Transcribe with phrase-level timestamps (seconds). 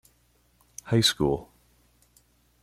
[0.85, 1.47] High School.